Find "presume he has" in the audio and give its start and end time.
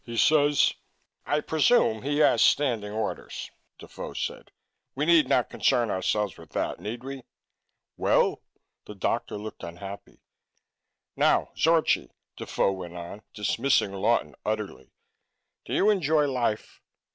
1.41-2.41